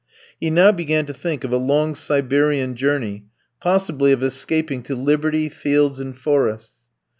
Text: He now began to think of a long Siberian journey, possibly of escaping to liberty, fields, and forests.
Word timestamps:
He 0.39 0.49
now 0.49 0.71
began 0.71 1.05
to 1.05 1.13
think 1.13 1.43
of 1.43 1.53
a 1.53 1.57
long 1.57 1.93
Siberian 1.93 2.73
journey, 2.73 3.25
possibly 3.59 4.11
of 4.11 4.23
escaping 4.23 4.81
to 4.81 4.95
liberty, 4.95 5.47
fields, 5.47 5.99
and 5.99 6.17
forests. 6.17 6.87